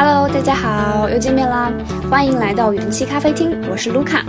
[0.00, 1.72] Hello，大家好，又见面啦！
[2.08, 4.24] 欢迎来到元气咖啡厅，我是卢卡。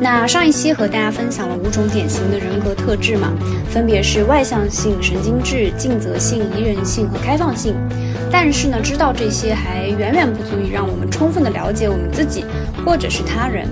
[0.00, 3.32] 那上一期和大家分享了五种典型的人格特质嘛，
[3.68, 7.74] 分别是外向性、神经质、尽责性、宜人性和开放性。
[8.30, 12.44] 但是呢，知道这些还远远不足以让我们充分的了解我们自己
[12.84, 13.66] 或者是他人。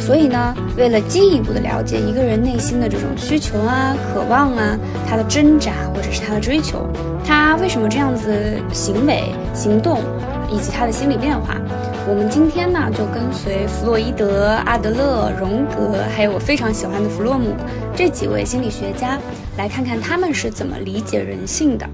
[0.00, 4.76] 所以呢，为了进一步的了解一个人内心的这种需求啊、渴望啊，
[5.08, 6.88] 他的挣扎或者是他的追求，
[7.24, 10.00] 他为什么这样子行为、行动，
[10.50, 11.56] 以及他的心理变化，
[12.08, 17.54] 我们今天呢就跟随弗洛伊德、阿德勒、荣格，还有我非常喜欢的弗洛姆
[17.94, 19.18] 这几位心理学家，
[19.56, 21.88] 来看看他们是怎么理解人性的。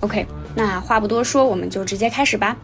[0.00, 2.56] OK，那话不多说，我们就直接开始吧。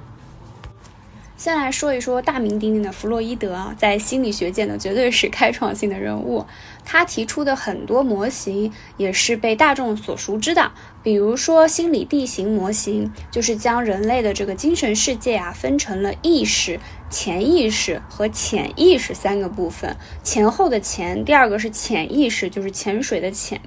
[1.43, 6.47] 先来说一说大名鼎鼎的弗洛伊德啊，在心理学界呢，绝对是开创性的人物。
[6.85, 10.71] 他提出的很多模型也是被大众所熟知的，
[11.03, 16.79] 比如说心理地形模型，就是将人类的这个精神世界啊分成了意识、
[17.11, 19.97] 潜意识和潜意识三个部分。
[20.23, 23.61] 前后的前，第二个是潜意识，就是潜水的潜。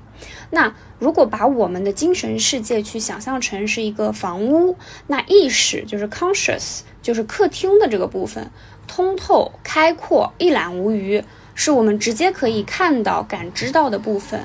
[0.49, 6.81] 那如果把我们的精神世界去想象成是一个房屋，那意识就是 conscious。
[7.01, 8.49] 就是客厅的这个部分，
[8.87, 14.39] 通透、开阔、一览无余，是我们直接可以看到、感知到的部分。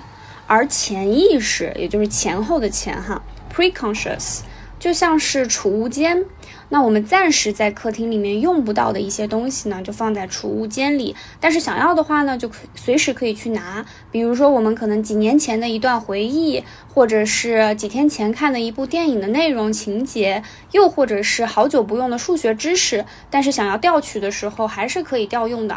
[0.46, 4.40] 而潜意识，也就是前后的前哈，preconscious。
[4.78, 6.24] 就像是储物间，
[6.72, 11.16] 那我们暂时在客厅里面用不到的一些东西呢，就放在储物间里。
[11.40, 13.84] 但是想要的话呢，就可随时可以去拿。
[14.12, 16.62] 比如说，我们可能几年前的一段回忆，
[16.94, 25.76] 或者是几天前看的一部电影的内容情节，又或者是好久不用的数学知识，但是想要调取的时候，还是可以调用的。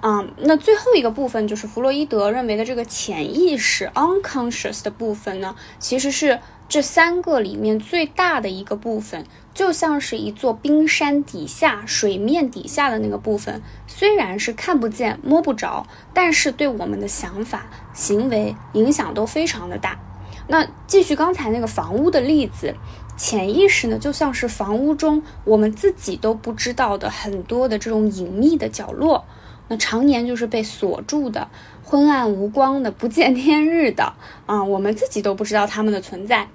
[0.00, 6.38] 嗯，那最后一个部分就是弗洛伊德认为的这个潜意识 （unconscious） 的部分呢，其实是。
[6.68, 9.24] 这三个里面最大的一个部分，
[9.54, 19.98] 就像是一座冰山底下水面底下的那个部分，虽然是看不见摸不着，但是对我们的想法、行为影响都非常的大。
[20.46, 22.74] 那继续刚才那个房屋的例子，
[23.16, 29.24] 潜意识呢，就像是房屋中我们自己都不知道的很多的这种隐秘的角落，
[29.68, 31.48] 那常年就是被锁住的。
[31.82, 34.12] 昏暗无光的、不见天日的
[34.44, 36.46] 啊，我们自己都不知道他们的存在。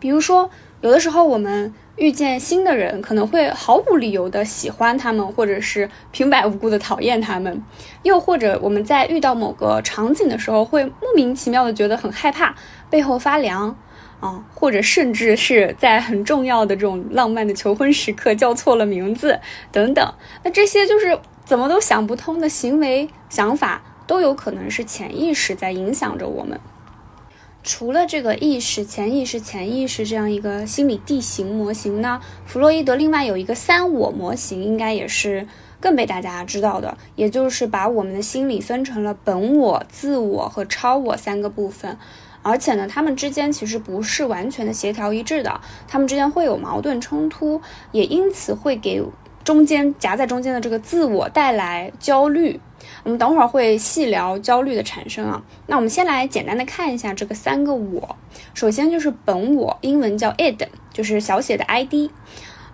[0.00, 0.50] 比如说，
[0.80, 7.54] 有的时候我们遇见新的人，可能会毫无理由的喜欢他们，或者是平白无故的讨厌他们；
[8.02, 12.54] 又或者我们在遇到某个场景的时候，会莫名其妙的觉得很害怕，
[12.88, 13.76] 背后发凉
[14.18, 19.38] 啊，或者甚至是在很重要的这种浪漫的求婚时刻叫错了名字
[19.70, 20.14] 等等。
[20.42, 23.82] 那这些就是怎么都想不通的行为想法。
[24.06, 26.58] 都有可能是潜意识在影响着我们。
[27.62, 35.46] 除了这个意识、潜意识、潜意识这样一个心理地形模型呢，弗洛伊德另外有一个三我模型，应该也是
[35.78, 41.98] 更被大家知道的，也就是把我们的心理分成了本我、自我和超我三个部分，
[42.42, 47.60] 而且呢，他们之间其实不是完全的协调一致的，他们之间会有矛盾冲突，
[47.92, 49.02] 也因此会给
[49.44, 52.58] 中间夹在中间的这个自我带来焦虑。
[53.02, 55.42] 我们等会儿会细聊焦虑的产生啊。
[55.66, 58.16] 那我们先来简单的看一下这个三个我。
[58.54, 62.10] 首先就是本我，英文叫 id，就是小写的 id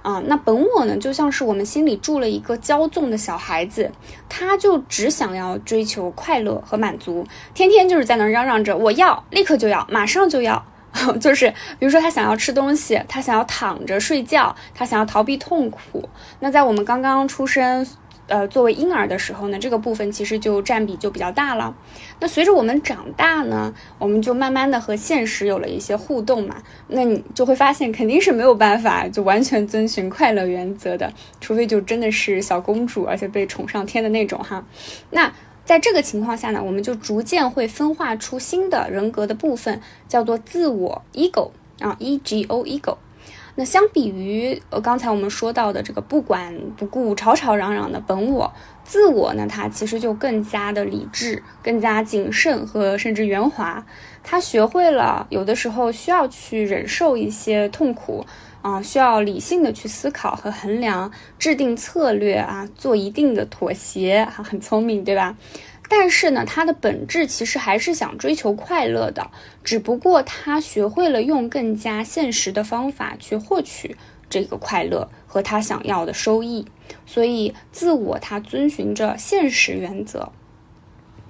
[0.02, 0.22] 啊。
[0.26, 3.90] 那本我呢，就像是我们心里住了一个骄纵的小孩子，
[4.28, 10.64] 他就只想要追求快乐和满足，天天就是在那嚷嚷着我要，立刻就要，马上就要。
[11.20, 16.08] 就是比如说他想要吃东西，他想要躺着睡觉，他想要逃避痛苦。
[16.40, 17.86] 那在我们刚刚出生。
[18.28, 21.76] 呃，作为婴儿的时候呢，这个部分其实就占比就比较大了。
[22.18, 26.56] 那随着我们长大呢，我们就慢慢的和现实有了一些互动嘛。
[26.88, 34.66] 那你就会发现，肯定是没有办法就完全遵循快乐原则的，除非就真的是小公主，而且被宠上天的那种哈。
[35.10, 35.32] 那
[35.64, 41.50] 在这个情况下呢，我们就逐渐会分化出新的人格的部分，叫做自我 ego
[41.80, 42.96] 啊，e g o ego。
[43.56, 48.52] 那相比于呃刚才我们说到的这个不管不顾、吵吵嚷嚷的本我，
[48.84, 53.84] 自我呢，它其实就更加的理智、更加谨慎和甚至圆滑。
[54.22, 58.26] 他学会了有的时候需要去忍受一些痛苦
[58.60, 65.36] 啊，需要理性的去思考和衡量，制定策略啊，做一定的妥协，很聪明，对吧？
[65.88, 69.30] 但是呢，他的本质其实还是想追求快乐的，
[69.62, 73.96] 只不过他学会了用更加现实的方法去获取
[74.28, 76.66] 这个快乐和他想要的收益。
[77.06, 80.32] 所以，自我他遵循着现实原则。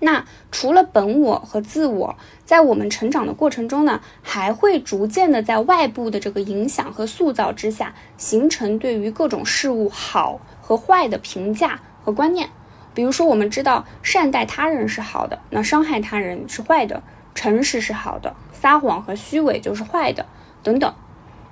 [0.00, 12.50] 那除了本我和自我，在我们成长的过程中呢，还会逐渐的在外部的这个影响和塑造之下，形成对于各种事物好和坏的评价和观念。
[12.96, 17.02] 比如说，我们知道善待他人是好的，那伤害他人是坏的；
[17.34, 20.25] 诚实是好的，撒谎和虚伪就是坏的，
[20.62, 20.94] 等等。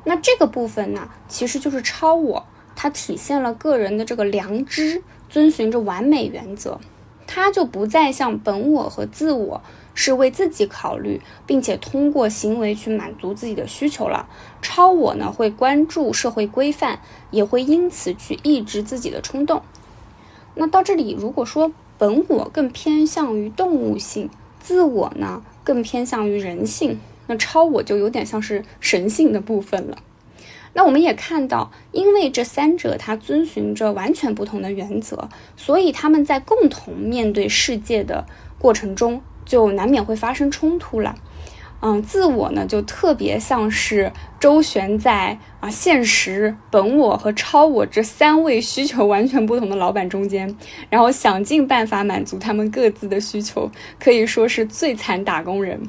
[0.05, 6.81] 那这个部分呢，其实就是超我，它体现了个人的这个良知，遵循着完美原则。
[7.27, 9.61] 它就不再像本我和自我
[9.95, 14.27] 是为自己考虑，并且通过行为去满足自己的需求了。
[14.63, 17.01] 超我呢，会关注社会规范，
[17.31, 19.63] 也会因此去抑制自己的冲动。
[20.55, 24.31] 那到这里，如果说本我更偏向于动物性，
[24.61, 29.99] 自我呢更偏向于人性，那超我就有点像是神性的部分了。
[30.77, 38.27] 那我们也看到，因为这三者它遵循着完全不同的原则，所以他们在共同面对世界的
[38.59, 41.15] 过程中，就难免会发生冲突了。
[41.87, 44.11] 嗯，自我呢，就特别像是
[44.41, 50.57] 周旋在啊现实、本我和超我这三位需求完全不同的老板中间，
[50.89, 53.71] 然后想尽办法满足他们各自的需求，
[54.01, 55.83] 可以说是最惨打工人。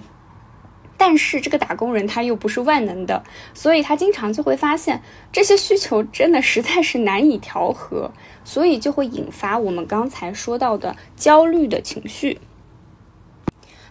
[0.98, 5.02] 但是这个打工人他又不是万能的，所以他经常就会发现
[5.32, 8.12] 这些需求真的实在是难以调和，
[8.44, 12.40] 所以就会引发我们刚才说到的焦虑的情绪。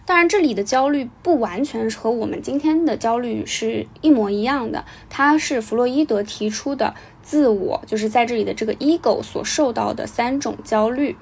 [0.07, 6.93] 当然，这里的焦虑不完全是和我们今天的焦虑是一模一样的，它是弗洛伊德提出的
[7.23, 11.15] 自我，就是在这里的这个 ego 所受到的三种焦虑。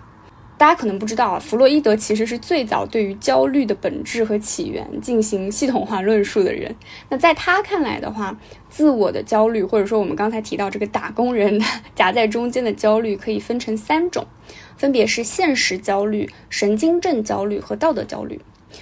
[0.57, 6.75] 大家可能不知道啊，弗洛伊德其实是最早对于焦虑的本质和起源进行系统化论述的人。
[7.09, 8.37] 那在他看来的话，
[8.69, 11.61] 自我的焦虑，或者说我们刚才提到这个打工人
[11.95, 14.27] 夹在中间的焦虑，可以分成三种，
[14.75, 18.41] 分别是现实焦虑、神经症焦虑和道德焦虑。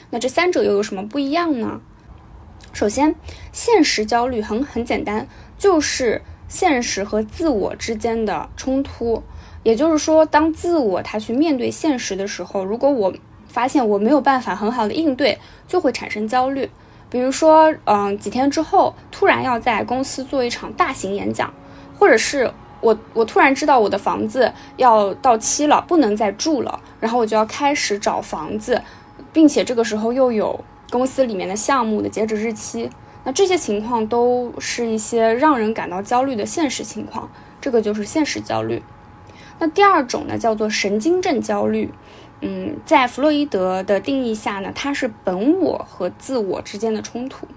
[0.10, 1.82] 那这三者又有什么不一样呢？
[2.74, 3.16] 首先，
[3.52, 5.28] 现实焦虑很很简单，
[5.58, 9.24] 就是现实和自我之间的冲突。
[9.64, 13.14] 也就是说，当自我他去面对现实的时候，如果我
[13.48, 16.70] 发现我没有办法很好的应对，就会产生焦虑。
[17.10, 21.54] 比如说，嗯，几天之后突然要在公司做一场大型演讲，
[22.00, 28.82] 或者是我我突然知道我的房子要到期了，不能再住了，然后我就要开始找房子，
[29.34, 32.90] 并且这个时候又有公司里面的项目的截止日期，
[33.24, 37.30] 那这些情况都是一些让人感到焦虑的现实情况，
[37.60, 38.82] 这个就是现实焦虑。
[39.60, 41.94] 那第二种呢，叫做神经症焦虑。
[42.44, 47.48] 嗯，在弗洛伊德的定义下呢，它是本我和自我之间的冲突。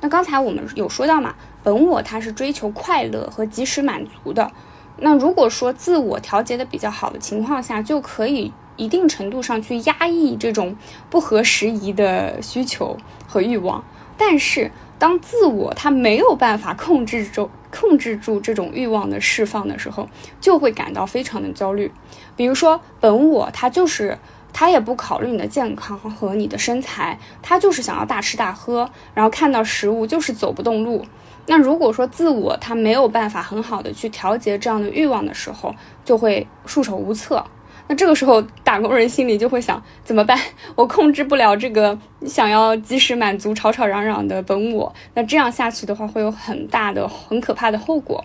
[0.00, 1.34] 那刚才我们有说到嘛，
[1.64, 4.52] 本我它是追求快乐和及时满足的。
[4.98, 10.74] 那如果说自我调节的比较好的情况下，就可以一定程度上去压抑这种
[11.10, 12.96] 不合时宜的需求
[13.26, 13.84] 和欲望。
[14.16, 17.50] 但是当自我它没有办法控制住。
[17.70, 20.08] 控制住这种欲望的释放的时候，
[20.40, 21.92] 就会感到非常的焦虑。
[22.34, 24.16] 比如说，本我他就是
[24.54, 31.04] 他也不考虑你的健康和你的身材，他就是想要大吃大喝，然后看到食物就是走不动路。
[31.44, 35.74] 那如果说自我他没有办法很好的去调节这样的欲望的时候，
[36.06, 37.44] 就会束手无策。
[37.88, 40.38] 那这个时候，打工人心里就会想怎么办？
[40.76, 44.94] 我控制不了这个想要及时满足、吵吵嚷嚷的本我。
[45.14, 48.24] 那这样下去的话，会有很大的、很可怕的后果。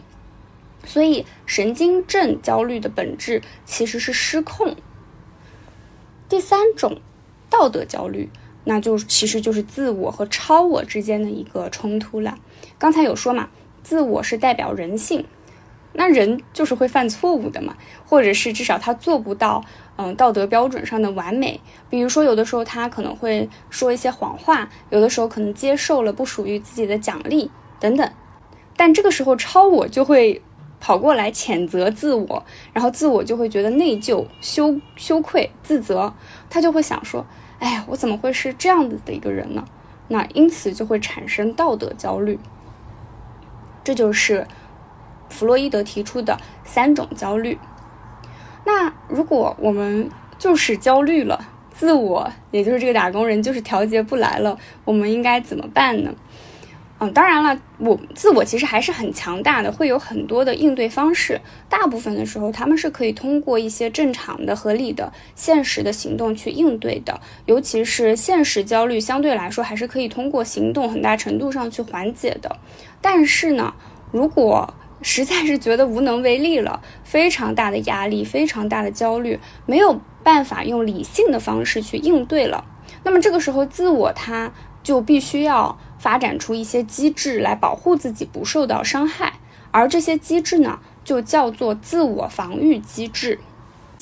[0.86, 4.76] 所以，神经症焦虑的本质其实是失控。
[6.28, 7.00] 第三种，
[7.50, 8.30] 道德焦虑，
[8.66, 12.38] 那就其实就是自我和超我之间的一个冲突了。
[12.78, 13.48] 刚才有说嘛，
[13.82, 15.26] 自我是代表人性。
[15.96, 19.64] 那人就是会犯错误的嘛，或者是至少他做不到，
[19.96, 21.62] 嗯，道德标准上的完美。
[21.88, 28.12] 比如说，有的时候他可能会说一些谎话，有的时候可能接受了不属于自己的奖励等等。
[28.76, 30.42] 但这个时候，超我就会
[30.80, 36.12] 跑过来谴责自我，然后自我就会觉得内疚、羞羞愧、自责，
[36.50, 37.24] 他就会想说
[37.60, 39.64] ：“哎呀，我怎么会是这样子的一个人呢？”
[40.10, 42.40] 那因此就会产生道德焦虑。
[43.84, 44.48] 这就是。
[45.34, 47.58] 弗洛伊德提出的三种焦虑。
[48.66, 56.13] 那如果我们就是焦虑了，自我也就是这个打工人就是调节不来了，我们应该怎么办呢？
[57.00, 61.42] 嗯，当然了，我自我其实还是很强大的，会有很多的应对方式。
[61.68, 67.20] 大部分的时候，他们是可以通过一些正常的、合理的、现实的行动去应对的。
[67.46, 72.56] 尤其是现实焦虑，相对来说还是可以通过行动很大程度上去缓解的。
[73.02, 73.74] 但是呢，
[74.12, 74.74] 如果
[75.04, 82.66] 实在是觉得无能为力了，非常大的压力，非常大的焦虑，没有办法用理性的方式去应对了。
[83.04, 89.34] 那么这个时候，自我它就必须要发展出一些机制来保护自己不受到伤害，
[89.72, 93.40] 而这些机制呢，就叫做自我防御机制。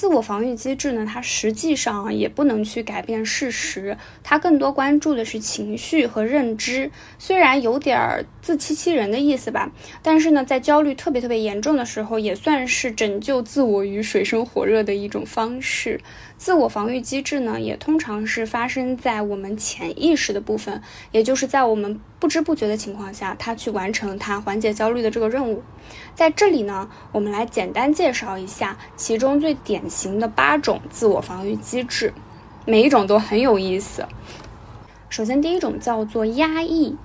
[0.02, 6.90] 自我防御机制呢，它实际上也不能去改变事实，它更多关注的是情绪和认知。
[7.20, 16.02] 虽然有点自欺欺人的意思吧，但是呢，在焦虑特别特别严重的时候，也算是拯救自我于水深火热的一种方式。
[16.42, 20.82] 自我防御机制呢，也通常是发生在我们潜意识的部分，
[21.12, 25.62] 也就是在我们不知不觉的情况下，它去完成它缓解焦虑的这个任务。
[26.16, 32.12] 在这里呢，我们来简单介绍一下其中最典型的八种自我防御机制，
[32.66, 34.08] 每一种都很有意思。
[35.10, 36.96] 首先，第一种叫做压抑。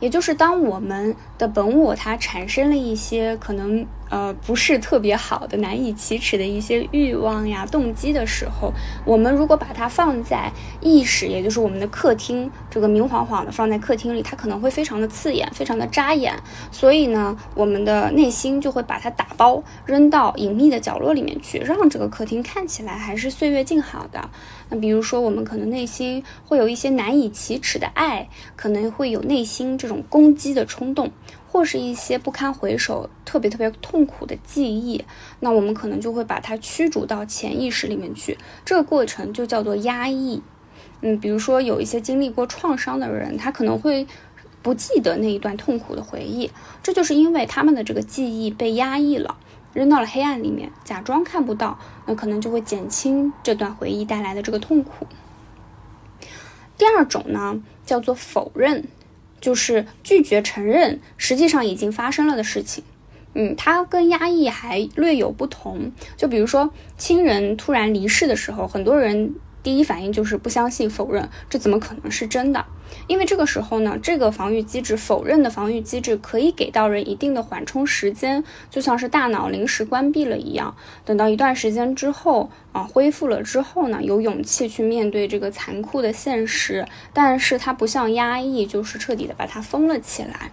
[0.00, 8.72] 也就是当我们的本我它产生了一些可能呃不是特别好的、难以启齿的一些欲望呀、动机的时候，
[9.04, 16.34] 我们如果把它放在意识，也就是我们的客厅，这个明晃晃的放在客厅里，它可能会非常的刺眼、非常的扎眼。
[16.70, 24.30] 所以呢，我们的内心就会把它打包扔到隐秘的角落里面去，让这个客厅看起来还是岁月静好的。
[24.68, 31.12] 那比如说，我们可能内心会有一些难以启齿的爱，可能会有内心这种攻击的冲动，
[31.46, 35.04] 或是一些不堪回首、特别特别痛苦的记忆。
[35.40, 40.42] 那我们可能就会把它驱逐到潜意识里面去，这个过程就叫做压抑。
[41.00, 44.06] 嗯，比如说有一些经历过创伤的人，他可能会
[44.62, 46.50] 不记得那一段痛苦的回忆，
[46.82, 49.36] 这就是因为他们的这个记忆被压抑了。
[49.76, 55.06] 扔到了黑暗里面，假装看不到，那可能就会减轻这段回忆带来的这个痛苦。
[56.78, 58.88] 第二种呢，叫做否认，
[59.38, 62.82] 就是拒绝承认实际上已经发生了的事情。
[63.34, 65.92] 嗯，它跟压抑还略有不同。
[66.16, 69.34] 就比如说亲人突然离世的时候，很多人。
[69.66, 72.64] 第一反应就是不相信、否认，这怎么可能是真的？
[73.08, 80.76] 因为这个时候呢，这个防御机制，否认的防御机制，可以给到人一定的缓冲时间，就像是大脑临时关闭了一样。
[81.04, 86.86] 等到一段时间之后啊，恢复了之后呢，有勇气去面对这个残酷的现实。
[87.12, 90.52] 但是它不像压抑，就是彻底的把它封了起来。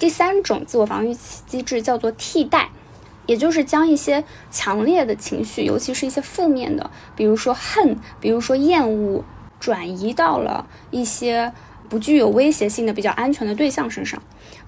[0.00, 2.70] 第三种自我防御机制叫做替代。
[3.26, 9.24] 也就是将一些强烈的情绪，尤其是一些负面的，比如说恨，比如说厌恶，
[9.60, 11.52] 转移到了一些
[11.88, 14.20] 不具有威胁性的、比较安全的对象身上。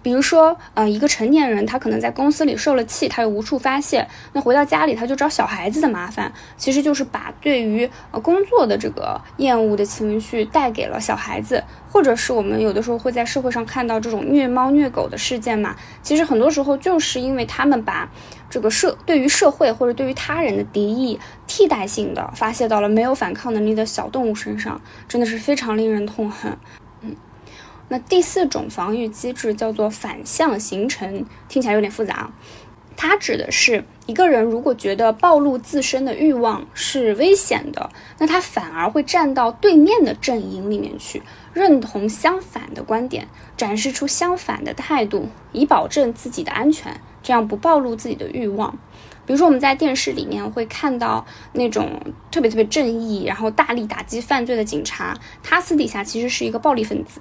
[0.02, 18.10] 比如说，呃，一个成年人，他可能在公司里受了气，他又无处发泄，那回到家里他就找小孩子的麻烦，其实就是把对于呃工作的这个厌恶的情绪带给了小孩子，或者是我们有的时候会在社会上看到这种虐猫虐狗的事件嘛，其实很多时候就是因为他们把
[18.50, 26.58] 这个社对于社会或者对于他人的敌意，替代性的发泄到了没有反抗能力的小动物身上，真的是非常令人痛恨。
[27.02, 27.14] 嗯
[27.86, 32.32] 那第四种防御机制叫做反向形成，听起来有点复杂。
[32.96, 41.20] 它指的是一个人如果觉得暴露自身的欲望是危险的，那他反而会站到对面的阵营里面去，
[41.54, 48.76] 认同相反的观点，展示出相反的态度，以保证自己的安全，这样不暴露自己的欲望。
[49.24, 51.98] 比如说我们在电视里面会看到那种
[52.30, 57.20] 特别特别正义，然后大力打击犯罪的警察，他私底下其实是一个暴力分子。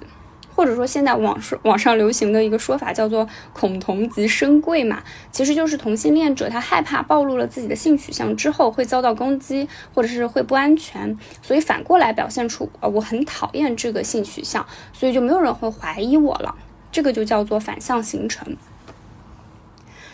[0.54, 16.54] 或者说，现在网说网上流行的一个说法叫做“恐同即生贵”嘛，其实就是同性恋者他害怕暴露了自己的性取向之后会遭到攻击，或者是会不安全，所以反过来表现出呃我很讨厌这个性取向，所以就没有人会怀疑我了。
[16.92, 18.56] 这个就叫做反向形成。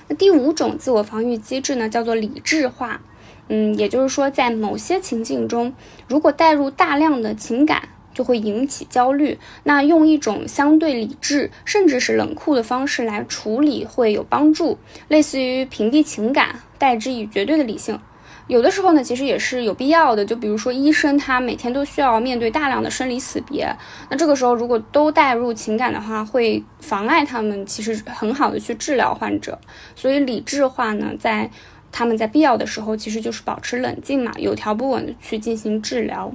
[0.08, 3.02] 那第五种自我防御机制呢，叫做理智化。
[3.48, 5.74] 嗯，也就是说，在某些情境中，
[6.08, 7.90] 如果带入大量的情感。
[8.20, 9.38] 就会引起焦虑。
[9.62, 14.76] 那用一种相对理智，甚至是冷酷的方式来处理会有帮助，
[15.08, 17.98] 类似于屏蔽情感，代之以绝对的理性。
[18.46, 20.22] 有的时候呢，其实也是有必要的。
[20.22, 23.74] 就比如说医生，他每天都需要面对大量的生离死别，
[24.10, 29.58] 那这个时候如果都带入情感的话，会妨碍他们其实很好的去治疗患者。
[29.96, 31.50] 所以理智化呢，在
[31.90, 36.30] 他们在必要的时候，其实就是保持冷静嘛，有条不紊的去进行治疗。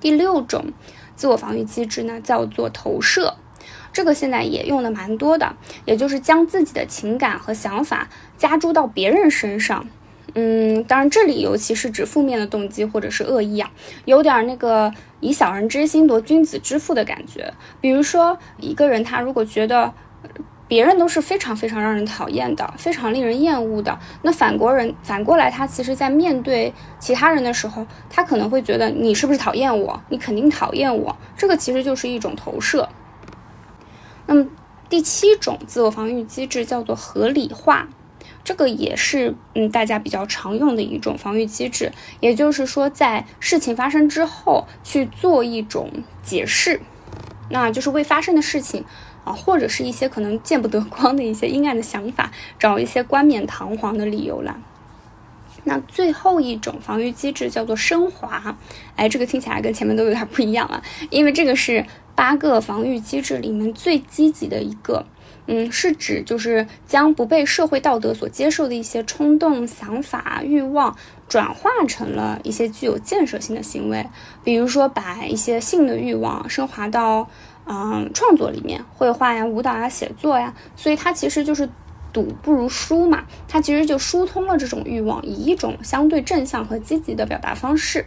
[0.00, 0.72] 第六种
[1.16, 3.34] 自我防御机制呢，叫做投射，
[3.92, 9.86] 这个现在也用的蛮多的，也就是将自己的情感和想法加诸到别人身上。
[10.34, 13.70] 嗯，当然这里尤其是指负面的动机或者是恶意啊，
[14.04, 17.52] 有点那个以小人之心夺君子之腹的感觉。
[17.80, 19.92] 比如说一个人他如果觉得。
[20.68, 23.98] 别人都是非常非常让人讨厌的，非常令人厌恶的。
[24.22, 29.98] 那反国人反过来，他其实在面对其他人的时候，他可能会觉得你是不是讨厌我？
[30.10, 31.16] 你肯定讨厌我。
[31.36, 32.86] 这个其实就是一种投射。
[34.26, 34.46] 那么
[34.90, 37.88] 第七种自我防御机制叫做合理化，
[38.44, 41.92] 这个也是嗯大家比较常用的一种防御机制。
[42.20, 45.90] 也就是说，在事情发生之后去做一种
[46.22, 46.82] 解释，
[47.48, 48.84] 那就是未发生的事情。
[49.32, 54.58] 或者是一些可能见不得光的一些阴暗的想法，找一些冠冕堂皇的理由啦。
[55.64, 58.56] 那最后一种防御机制叫做升华，
[58.96, 65.04] 哎，这个听起来跟前面都有点不一样啊，因为这个是八个防御机制里面最积极的一个，
[65.46, 70.96] 嗯，是指就是将不被社会道德所接受的一些冲动、想法、欲望
[71.28, 74.06] 转化成了一些具有建设性的行为，
[74.42, 77.28] 比如说把一些性的欲望升华到。
[77.70, 81.68] 嗯，创作里面，绘画呀、舞蹈呀、写作呀，所以它其实就是
[82.14, 83.24] 赌不如输嘛。
[83.46, 88.06] 它其实就疏通了这种欲望，以一种相对正向和积极的表达方式。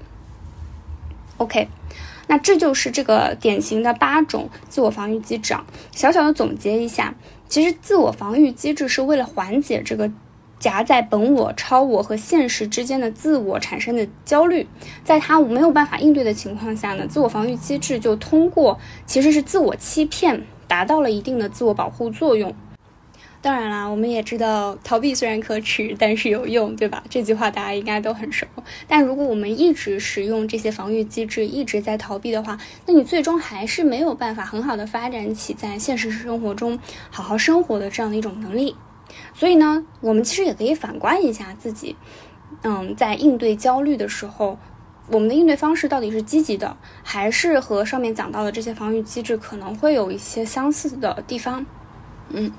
[1.37, 1.67] OK，
[2.25, 5.63] 那这就是这个典型的八种自我防御机制啊。
[5.91, 7.13] 小小的总结一下，
[7.47, 10.11] 其实自我防御机制是为了缓解这个。
[10.61, 14.67] 夹在本我、超我和现实之间的自我产生的焦虑，
[15.03, 22.53] 在他没有办法应对的情况下呢，自我防御机制就通过其实是自我欺骗，达到了一定的自我保护作用。
[23.41, 27.03] 当然啦，我们也知道逃避虽然可耻，但是有用，对吧？
[27.09, 28.45] 这句话大家应该都很熟。
[28.87, 36.77] 但如果我们一直使用这些防御机制，一直在逃避的话，那你最终还是没有办法很好的发展起在现实生活中
[37.09, 38.75] 好好生活的这样的一种能力。
[39.33, 41.95] 所以呢，我们其实也可以反观一下自己，
[42.63, 44.57] 嗯，在应对焦虑的时候，
[45.09, 51.65] 我们的应对方式到底是积极的，还是和上面讲到的这些防御机制可能会有一些相似的地方？
[52.29, 52.51] 嗯，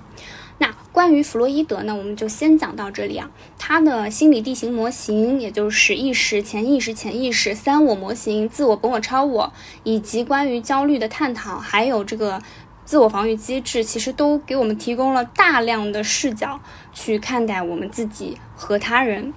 [0.58, 3.30] 那关于弗洛伊德呢，我们就先讲到这里啊。
[3.58, 9.52] 他的心理地形模型，也就是意识、潜意识、潜意识、三我模型、自我、本我、超我，
[9.84, 12.42] 以及关于焦虑的探讨，还有这个。
[12.84, 16.60] 自我防御机制其实都给我们提供了大量的视角
[16.92, 19.32] 去看待我们自己和他人。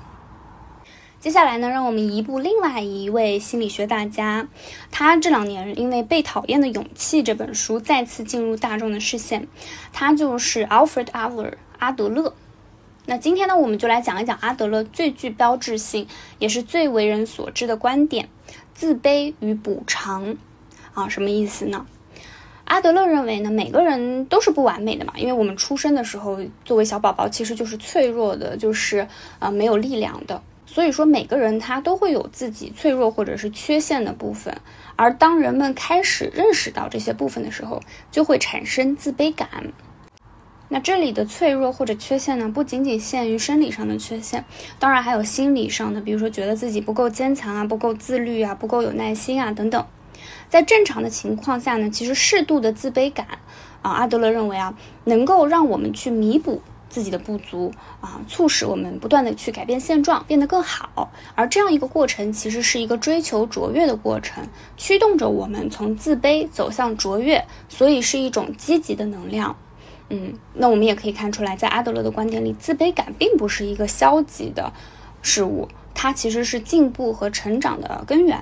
[1.19, 4.47] 接下来呢，让我们移步另外一位心理学大家，
[4.91, 9.47] 他这两年因为《被讨厌的勇气》这本书再次进入大众的视线，
[9.91, 12.35] 他就是 Alfred Adler 阿德勒。
[13.07, 18.29] 那今天呢，我们就来讲一讲阿德勒最具标志性也是最为人所知的观点：
[18.73, 20.37] 自卑与补偿。
[20.93, 21.87] 啊，什么意思呢？
[22.65, 29.07] 阿德勒认为呢，每个人都是不完美的嘛，因为我们出生的时候作为小宝宝，其实就是脆弱的，就是
[29.39, 30.41] 呃没有力量的。
[30.65, 34.57] 所以说，每个人他都会有自己脆弱或者是缺陷的部分。
[34.95, 39.47] 而当人们开始认识到这些部分的时候，就会产生自卑感。
[40.67, 44.43] 那这里的脆弱或者缺陷呢，不仅仅限于生理上的缺陷，
[44.79, 49.85] 当然还有心理上的，比如说觉得自己不够坚强啊，不够自律啊，不够有耐心啊等等。
[50.49, 53.27] 在正常的情况下呢，其实适度的自卑感，
[53.81, 61.11] 啊，阿德勒认为啊，能够让我们去弥补自己的不足啊，促使我们不断的去改变现状，变得更好。
[61.35, 69.55] 而这样一个过程，其实是一个追求卓越的过程，驱动着我们从自卑走向卓越，所以是一种积极的能量。
[70.09, 74.71] 嗯，那我们也可以看出来，在阿德勒的观点里，自卑感并不是一个消极的
[75.21, 78.41] 事物，它其实是进步和成长的根源。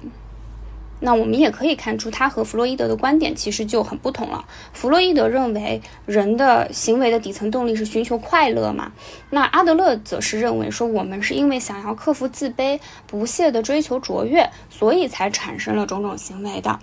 [1.06, 4.46] 那我们也可以看出，他和弗洛伊德的观点其实就很不同了。
[4.72, 8.94] 弗洛伊德认为人的行为的底层动力是寻求快乐嘛，
[9.30, 16.80] 那阿德勒则是认为说我们是因为想要克服自卑，不懈的追求卓越，所以才产生了种种行为的。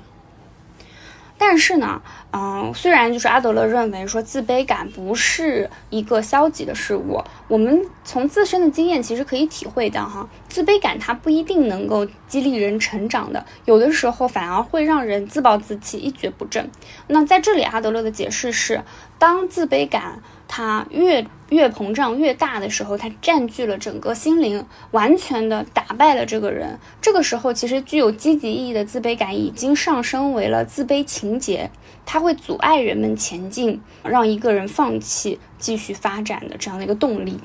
[1.43, 16.71] 但是呢，嗯，虽然就是阿德勒认为说自卑感不是一个消极的事物，我们从自身的经验其实可以体会到哈，自卑感它不一定能够激励人成长的，有的时候反而会让人自暴自弃，一蹶不振。
[17.07, 18.83] 那在这里，阿德勒的解释是，
[19.21, 20.21] 当自卑感。
[20.53, 26.77] 它越越膨胀越大的时候，它占据了整个心灵，完全的打败了这个人。
[27.01, 31.71] 这个时候，其实具有积极意义的自卑感已经上升为了自卑情节，
[32.05, 37.39] 它会阻碍人们前进，让一个人放弃继续发展的这样的一个动力。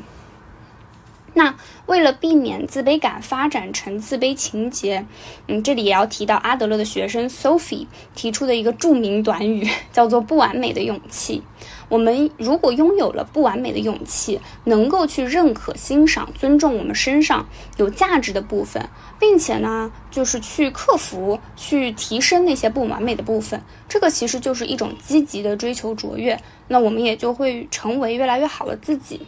[1.36, 1.54] 那
[1.86, 5.06] 为了避免自卑感发展成自卑情节，
[5.48, 11.43] 嗯，这里也要提到阿德勒的学生 Sophie 提出的一个著名短语，叫做“不完美的勇气”。
[11.88, 26.41] 我们如果拥有了不完美的勇气，能够去认可、欣赏、尊重我们身上有价值的部分，并且呢，就是去克服、去提升那些不完美的部分，这个其实就是一种积极的追求卓越。
[26.69, 29.21] 那我们也就会成为越来越好的自己。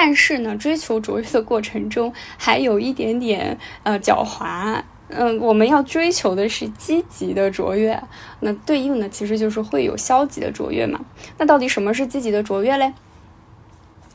[0.00, 4.80] 但是呢，追求卓越的过程中还有一点点呃狡猾。
[5.08, 8.00] 嗯，我们要追求的是积极的卓越，
[8.38, 11.00] 那对应的其实就是会有消极的卓越嘛。
[11.38, 12.92] 那到底什么是积极的卓越嘞？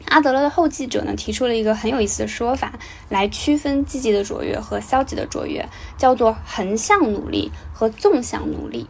[0.06, 5.68] 阿德勒的后继者呢提出了一个很有意思的说法，来区分积极的卓越和消极的卓越，
[5.98, 8.88] 叫做横向努力和纵向努力。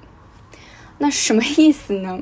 [1.00, 2.20] 那什么意思呢？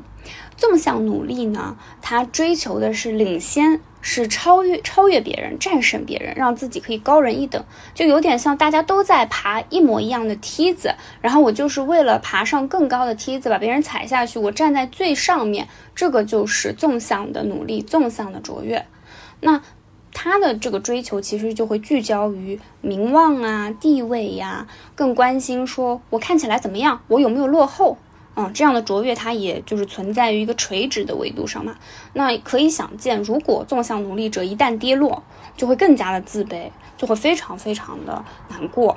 [0.56, 3.82] 纵向努力呢，它追求的是领先。
[4.02, 18.84] 是超越超越别人，战胜别人，让自己可以高人一等，就有点像大家都在爬一模一样的梯子，然后我就是为了爬上更高的梯子，把别人踩下去，我站在最上面，这个就是纵向的努力，纵向的卓越。
[19.40, 19.62] 那
[20.12, 27.96] 他的这个追求其实就会聚焦于名望啊、地位呀，更关心说我看起来怎么样，我有没有落后。
[28.34, 31.76] 嗯，这样的卓越，它也就是存在于一个垂直的维度上嘛。
[32.14, 35.22] 那可以想见，如果纵向努力者一旦跌落，
[35.56, 38.96] 就会更加的自卑，就会非常非常的难过。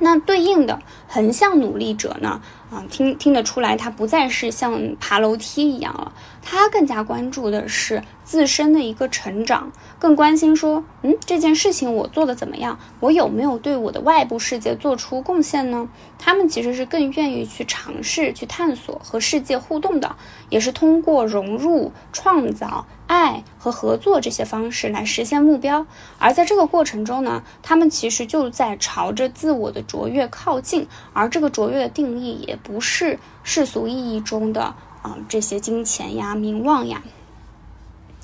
[0.00, 2.40] 那对应的横向努力者呢？
[2.74, 12.76] 啊，听听得出来，他不再是像爬楼梯一样了，他更加关注的是自身的一个成长，更关心说，嗯，这件事情我做的怎么样？
[12.98, 15.88] 我有没有对我的外部世界做出贡献呢？
[16.18, 20.16] 他们其实是更愿意去尝试、去探索和世界互动的，
[20.48, 22.86] 也是通过融入、创造。
[23.06, 25.86] 爱和合作这些方式来实现目标，
[26.18, 37.00] 而在这个过程中呢，他们其实就在朝着自我的卓越靠近，而这个卓越的定义也不是世俗意义中的啊这些金钱呀、名望呀。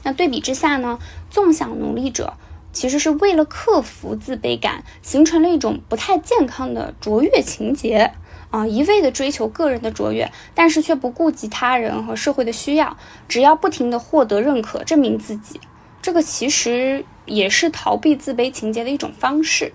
[0.03, 0.99] 那对比之下呢，
[1.31, 2.35] 纵向努力者
[2.73, 8.13] 其实是为了克服自卑感，形成了一种不太健康的卓越情节。
[8.51, 12.97] 啊，一味的追求个人的卓越，但是却不顾及他人和社会的需要，
[13.29, 15.61] 只要不停的获得认可，证明自己，
[16.03, 19.73] 这个其实也是逃避自卑情节的一种方式。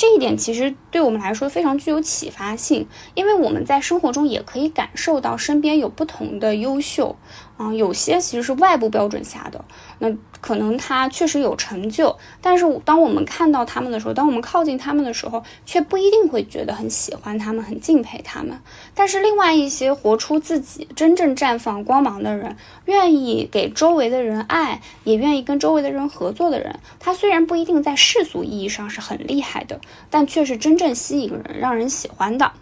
[0.00, 7.16] 这一点其实对我们来说非常具有启发性，因为我们在生活中也可以感受到身边有不同的优秀，
[7.58, 9.62] 啊，有些其实是外部标准下的，
[9.98, 10.10] 那
[10.40, 18.58] 可能他确实有成就，但是当我们看到他们的时候，当我们靠近他们的时候，却不一定会觉得很喜欢他们，很敬佩他们。
[18.94, 29.80] 但是另外一些活出自己、真正绽放光芒的人，愿意给周围的人爱，也愿意跟周围的人合作的人，他虽然不一定在世俗意义上是很厉害的。
[30.08, 32.52] 但却是真正吸引人、让人喜欢的。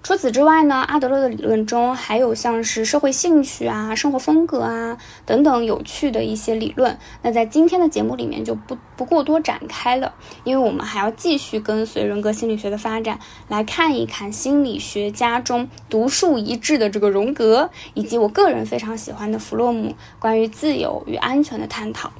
[0.00, 6.98] 除此之外呢，阿德勒的理论中还有像是社会兴趣啊、生活风格啊等等有趣的一些理论。
[7.20, 22.12] 那在今天的节目里面就不不过多展开了，因为我们还要继续跟随人格心理学的发展，来看一看心理学家中独树一帜的这个荣格，以及我个人非常喜欢的弗洛姆关于自由与安全的探讨。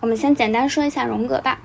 [0.00, 1.60] 我们先简单说一下荣格吧。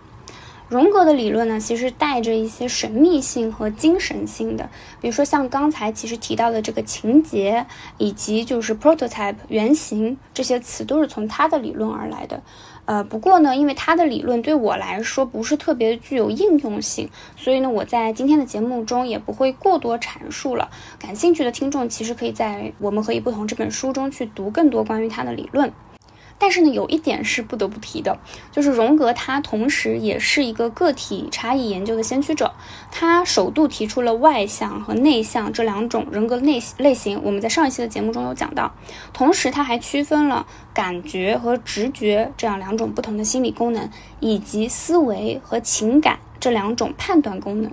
[0.70, 4.70] 荣格的理论呢，其实带着一些神秘性和精神性的，
[5.02, 7.66] 比如说像刚才其实提到的这个情节，
[7.98, 12.44] 以及就是 prototype 原型这些词，都是从他的理论而来的。
[12.86, 20.70] 呃，不过呢，因为他的理论对我来说不是特别具有应用性，所以呢，我在今天的节目中也不会过多阐述了。
[21.00, 25.72] 感兴趣的听众其实可以在《我们可以不同》这本书中去读更多关于他的理论。
[26.40, 28.18] 但是呢，有一点是不得不提的，
[28.52, 32.54] 就是荣格他同时也是一个个体差异研究的先驱者，
[32.90, 37.22] 他首度提出了外向和内向这两种人格类类型。
[37.24, 38.74] 我们在上一期的节目中有讲到，
[39.12, 43.90] 同时他还区分了感觉和直觉这样两种不同的心理功能，
[44.22, 47.70] 以及思维和情感这两种判断功能。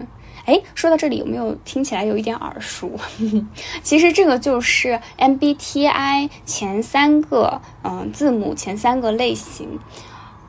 [0.47, 2.91] 哎，说到这里有没有听起来有一点耳熟？
[3.83, 9.79] 其实这个就是 MBTI 前三个嗯字母前三个类型。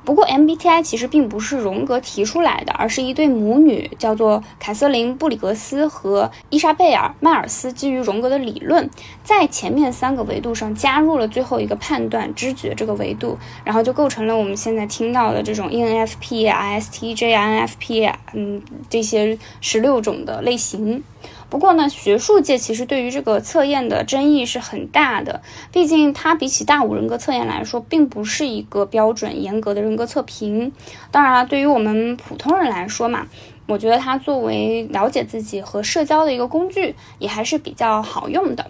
[0.08, 8.90] 不过，MBTI 其实并不是荣格提出来的，而是一对母女，叫做凯瑟琳·布里格斯和伊莎贝尔·迈尔斯，基于荣格的理论，
[9.22, 21.04] 在前面三个维度上加入了最后一个判断知觉这个维度，然后就构成了我们现在听到的这种 ENFP、ISTJ、INFP，嗯，这些十六种的类型。
[21.50, 30.74] 不过呢，学术界其实对于这个测验的争议是很大的，毕竟它比起大五人格测验来说，并不是一个标准严格的人格测评。
[31.10, 33.28] 当然了，对于我们普通人来说嘛，
[33.68, 38.70] 我觉得它作为了解自己和社交的一个工具，也还是比较好用的。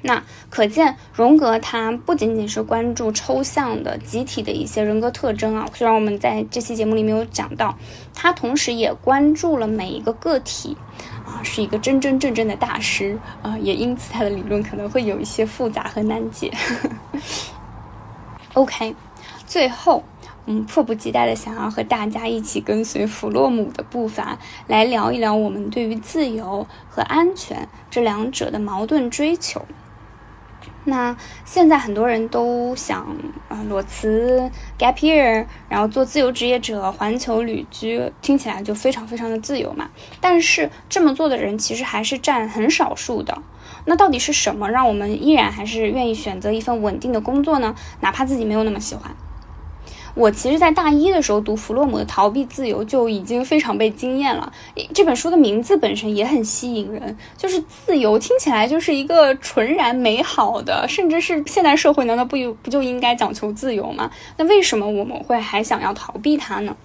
[0.00, 7.76] 那可见，荣格他不仅仅是关注抽象的集体的一些人格特征啊，虽然我们在这期节目里没有讲到，
[8.14, 10.76] 他同时也关注了每一个个体，
[11.28, 16.50] 啊，是一个真真正正的大师啊，也因此他的理论可能会有一些复杂和难解。
[18.54, 18.96] OK，
[19.46, 20.02] 最后，
[20.46, 29.64] 嗯，迫不及待的想要和大家一起跟随弗洛姆的步伐，来聊一聊我们对于自由和安全这两者的矛盾追求。
[30.88, 33.06] 那现在很多人都想
[33.48, 39.88] 啊裸辞 gap year，然后做自由职业者环球旅居，听起来就非常非常的自由嘛。
[40.20, 43.42] 但是这么做的人其实还是占很少数的。
[43.84, 47.74] 那到底是什么让我们依然还是愿意选择一份稳定的工作呢？
[48.00, 49.14] 哪怕自己没有那么喜欢。
[50.18, 54.52] 我其实，在大一的时候读弗洛姆的《逃避自由》，就已经非常被惊艳了。
[54.92, 64.10] 这本书的名字本身也很吸引人，就是自由，听起来就是一个纯然美好的，甚至是现代社会难道不不就应该讲求自由吗？
[64.36, 66.76] 那为什么我们会还想要逃避它呢？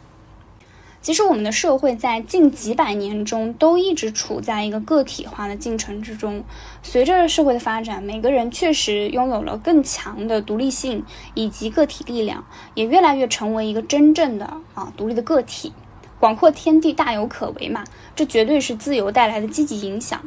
[1.04, 6.46] 其实，我们的社会在近几百年中都一直处在一个个体化的进程之中。
[6.82, 15.74] 随着社会的发展，每个人确实拥有了更强的独立性以及个体力量，也越来越成为一个真正的啊独立的个体。
[16.22, 17.84] 广阔天地大有可为嘛，
[18.16, 20.22] 这绝对是自由带来的积极影响。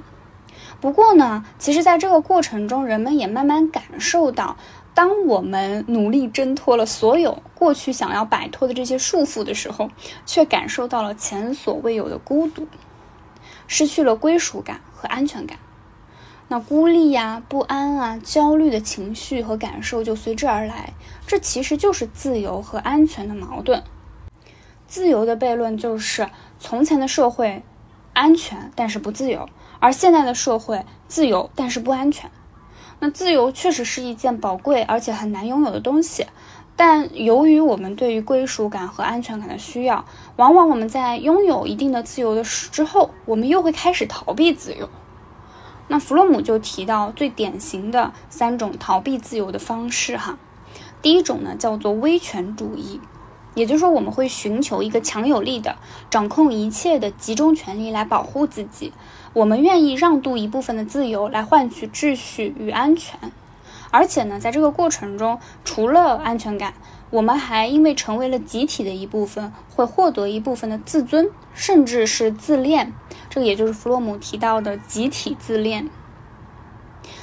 [0.79, 4.59] 不过呢，其实在这个过程中，人们也慢慢感受到。
[4.97, 9.91] 当我们努力挣脱了所有过去想要摆脱的这些束缚的时候，
[10.25, 12.67] 却感受到了前所未有的孤独，
[13.67, 15.59] 失去了归属感和安全感。
[16.49, 20.95] 那孤立呀、不安啊、焦虑的情绪和感受就随之而来。
[21.27, 23.83] 这其实就是自由和安全的矛盾。
[24.89, 27.63] 自由的悖论就是从前的社会
[28.15, 29.47] 安全但是不自由，
[29.79, 32.31] 而现在的社会自由但是不安全。
[32.99, 36.27] 那自由确实是一件宝贵而且很难拥有的东西，
[36.75, 40.05] 但由于我们对于归属感和安全感的需要，
[40.37, 44.89] 往往我们在拥有一定的自由的之后，我们又会开始逃避自由。
[45.89, 50.39] 那弗洛姆就提到最典型的三种逃避自由的方式，哈，
[51.01, 53.01] 第一种呢叫做威权主义，
[53.55, 55.77] 也就是说我们会寻求一个强有力的、
[56.11, 58.93] 掌控一切的集中权力来保护自己。
[59.37, 63.21] 我们愿意让渡一部分的自由来换取秩序与安全，
[63.91, 66.73] 而且呢，在这个过程中，除了安全感，
[67.11, 72.95] 我们还因为成为了集体的一部分，会获得一部分的自尊，甚至是自恋。
[73.29, 75.91] 这个也就是弗洛姆提到的集体自恋。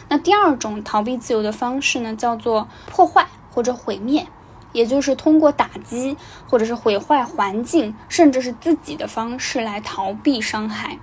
[0.08, 4.28] 那第二种逃避自由的方式呢，叫做破坏或者毁灭，
[4.72, 6.16] 也就是通过打击
[6.48, 11.00] 或者是毁坏环境，甚至是自己的方式来逃避伤害。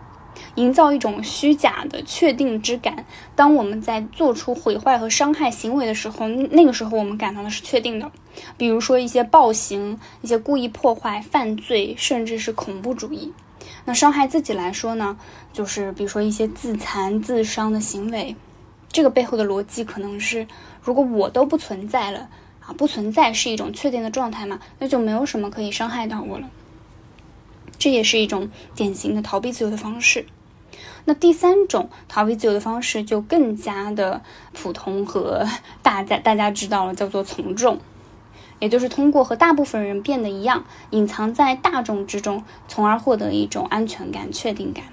[0.56, 3.04] 营造一种虚假的确定之感。
[3.34, 8.10] 当我们在做出毁坏和伤害行为的时候，那个时候我们感到的是确定的。
[8.56, 13.32] 比如说一些暴行、一些故意破坏、犯罪，甚至是恐怖主义。
[13.84, 15.16] 那伤害自己来说呢，
[15.52, 18.36] 就是比如说一些自残、自伤的行为。
[18.92, 20.46] 这个背后的逻辑可能是：
[20.82, 22.28] 如果我都不存在了
[22.60, 26.50] 啊，不存在是一种确定的状态嘛，那就没有什么可以伤害到我了。
[27.78, 30.26] 这也是一种典型的逃避自由的方式。
[31.04, 35.46] 那第三种逃避自由的方式就更加的普通和
[35.82, 37.78] 大家大家知道了，叫做从众，
[38.58, 44.84] 也就是通过和大部分人变得一样，隐藏在大众之中，从而获得一种安全感、确定感。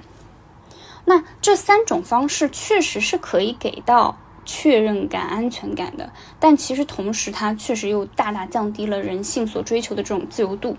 [1.06, 4.18] 那这三种方式确实是可以给到。
[4.50, 10.78] 确认感、安全感的，但其实同时它确实又大大降低了人性所追求的这种自由度。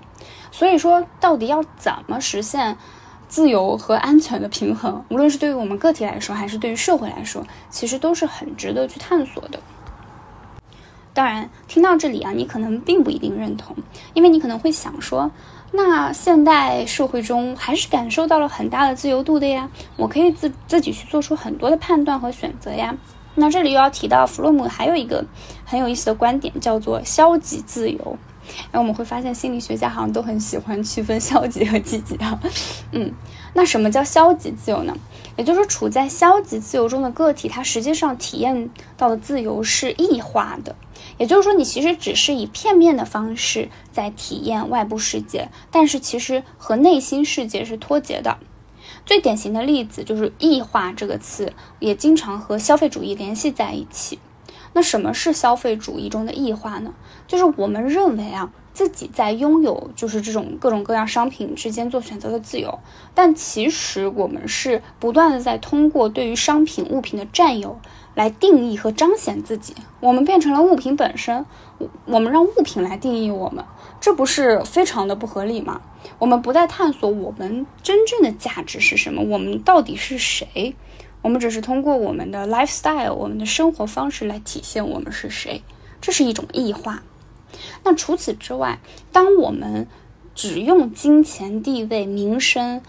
[0.50, 2.78] 所以说，到底要怎么实现
[3.28, 5.04] 自由和安全的平衡？
[5.10, 9.60] 无论是对于我们个体来说，还是对于社会来说，其实都是很值得去探索的。
[11.12, 13.76] 当然，听到这里啊，你可能并不一定认同，
[14.14, 15.30] 因为你可能会想说，
[15.72, 22.96] 那现代社会中还是感受到了很大的自由度的呀，我可以自自己去做出很多的判断和选择呀。
[23.34, 25.24] 那这里又要提到弗洛姆还有一个
[25.64, 28.16] 很有意思的观点，叫做消极自由。
[28.72, 32.40] 那我们会发现心理学家好像都很喜欢区分消极和积极啊。
[32.92, 33.12] 嗯，
[33.54, 34.96] 那什么叫消极自由呢？
[35.36, 40.74] 也就是说，处在消极自由中的个体，它实际上体验到的自由是异化的。
[41.16, 48.38] 也就是说，你其实只是以片面的方式在体验外部世界，但是其实和内心世界是脱节的。
[49.06, 54.18] 最典型的例子就是“异化”这个词，也经常和消费主义联系在一起。
[54.72, 56.92] 那什么是消费主义中的异化呢？
[57.26, 62.78] 就是我们认为啊，自己在拥有就是这种各种各样商品之间做选择的自由，
[63.14, 67.80] 但其实我们是不断的在通过对于商品物品的占有
[68.14, 69.74] 来定义和彰显自己。
[70.00, 71.44] 我们变成了物品本身，
[71.78, 73.64] 我我们让物品来定义我们，
[74.00, 75.80] 这不是非常的不合理吗？
[76.18, 80.74] 我们不再探索我们真正的价值是什么，我们到底是谁？
[81.22, 85.62] 我们只是通过我们的 lifestyle，我们的生活方式来体现我们是谁，
[86.00, 87.02] 这是一种异化。
[87.82, 88.78] 那除此之外，
[89.10, 89.88] 当我们
[90.34, 92.82] 只用金钱、地位、名声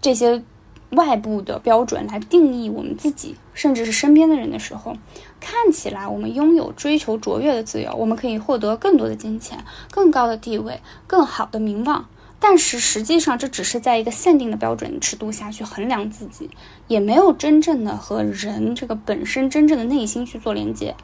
[0.00, 0.44] 这些
[0.90, 4.96] 外部的标准来定义我们自己，甚至是身边的人的时候，
[5.40, 12.06] 看起来我们拥有追求卓越的自由，我们可以获得更多的金钱、更高的地位、更好的名望。
[12.46, 16.50] 但是实际上，这只是在一个限定的标准尺度下去衡量自己，
[16.88, 20.94] 也没有真正的和人这个本身真正的内心去做连接。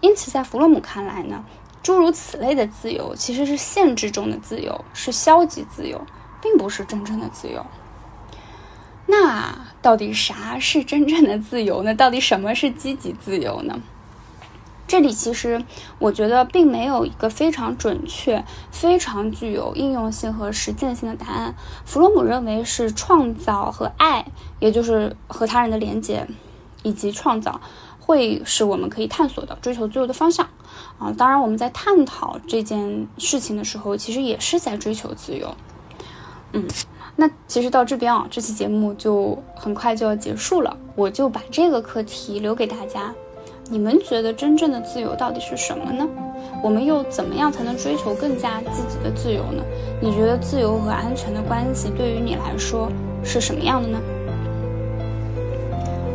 [0.00, 1.44] 因此，在弗洛姆看来呢，
[1.82, 6.00] 诸如此类的自由其实是限制中的自由，是消极自由，
[6.40, 7.66] 并不是真正的自由。
[9.06, 11.92] 那到底啥是真正的自由呢？
[11.96, 13.80] 到底什么是积极自由呢？
[14.88, 15.64] 这里其实
[15.98, 21.54] 我觉得并没有一个非常准确、非常具有应用性和实践性的答案。
[21.84, 24.26] 弗洛姆认为是创造和爱，
[24.60, 26.28] 也就是和他人的连接
[26.84, 27.60] 以及创造，
[27.98, 30.48] 会是我们可以探索的追求自由的方向
[31.00, 31.12] 啊。
[31.18, 35.52] 当然，我们在探讨这件事情的时候，其实也是在追求自由。
[36.52, 36.64] 嗯，
[37.16, 43.12] 那其实到这边啊，这期节目就很快就要结束了，我就把这个课题留给大家。
[43.68, 46.06] 你们觉得真正的自由到底是什么呢？
[46.62, 49.62] 我们又怎么样才能追求更加积极的自由呢？
[50.00, 52.88] 你觉得自由和安全的关系对于你来说
[53.24, 53.98] 是什么样的呢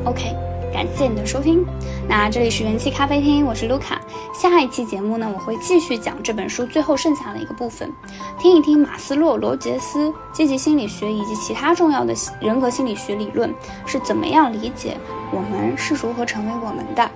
[0.05, 0.33] ？OK，
[0.73, 1.65] 感谢你的收听。
[2.07, 3.99] 那这里是元气咖啡厅，我是卢卡。
[4.33, 7.91] 下一期节目呢，我会继续讲这本书最后剩下的一个部分，
[8.39, 13.53] 听一听马斯洛、罗杰斯、积极心理学以及其他重要的人格心理学理论
[13.85, 14.95] 是怎么样理解
[15.33, 17.11] 我们是如何成为我们的。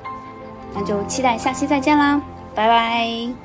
[0.75, 2.21] 那就期待下期再见啦，
[2.53, 3.44] 拜拜。